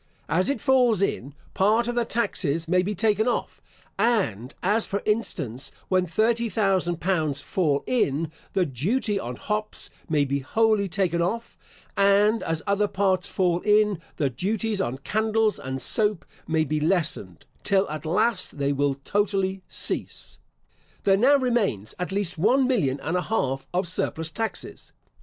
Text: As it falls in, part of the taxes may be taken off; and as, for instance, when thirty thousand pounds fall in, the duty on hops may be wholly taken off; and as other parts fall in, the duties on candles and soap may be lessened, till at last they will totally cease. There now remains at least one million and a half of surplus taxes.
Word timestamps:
As 0.29 0.49
it 0.49 0.59
falls 0.59 1.03
in, 1.03 1.35
part 1.53 1.87
of 1.87 1.93
the 1.93 2.05
taxes 2.05 2.67
may 2.67 2.81
be 2.81 2.95
taken 2.95 3.27
off; 3.27 3.61
and 3.99 4.51
as, 4.63 4.87
for 4.87 5.03
instance, 5.05 5.71
when 5.89 6.07
thirty 6.07 6.49
thousand 6.49 6.99
pounds 6.99 7.39
fall 7.39 7.83
in, 7.85 8.31
the 8.53 8.65
duty 8.65 9.19
on 9.19 9.35
hops 9.35 9.91
may 10.09 10.25
be 10.25 10.39
wholly 10.39 10.89
taken 10.89 11.21
off; 11.21 11.55
and 11.95 12.41
as 12.41 12.63
other 12.65 12.87
parts 12.87 13.27
fall 13.29 13.59
in, 13.61 14.01
the 14.17 14.27
duties 14.31 14.81
on 14.81 14.97
candles 14.97 15.59
and 15.59 15.79
soap 15.83 16.25
may 16.47 16.63
be 16.63 16.79
lessened, 16.79 17.45
till 17.61 17.87
at 17.87 18.03
last 18.03 18.57
they 18.57 18.73
will 18.73 18.95
totally 18.95 19.61
cease. 19.67 20.39
There 21.03 21.15
now 21.15 21.37
remains 21.37 21.93
at 21.99 22.11
least 22.11 22.39
one 22.39 22.65
million 22.65 22.99
and 23.01 23.15
a 23.15 23.21
half 23.21 23.67
of 23.71 23.87
surplus 23.87 24.31
taxes. 24.31 24.93